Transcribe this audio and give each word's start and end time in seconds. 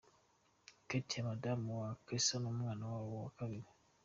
Katia 0.87 1.23
Madamu 1.23 1.81
wa 1.81 1.95
Cassa 2.05 2.35
numwana 2.39 2.85
wabo 2.87 3.23
wa 3.23 3.29
kabiri. 3.29 3.63